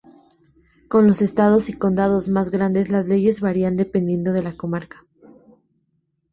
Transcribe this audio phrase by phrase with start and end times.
[0.87, 5.05] Con los estados y condados más grandes las leyes varían dependiendo de la comarca.